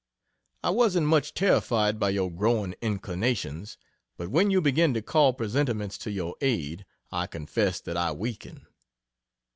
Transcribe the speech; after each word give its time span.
I 0.63 0.71
wasn't 0.71 1.05
much 1.05 1.35
terrified 1.35 1.99
by 1.99 2.09
your 2.09 2.31
growing 2.31 2.73
inclinations, 2.81 3.77
but 4.17 4.29
when 4.31 4.49
you 4.49 4.59
begin 4.59 4.95
to 4.95 5.01
call 5.03 5.31
presentiments 5.31 5.99
to 5.99 6.09
your 6.09 6.35
aid, 6.41 6.87
I 7.11 7.27
confess 7.27 7.79
that 7.81 7.97
I 7.97 8.11
"weaken." 8.11 8.65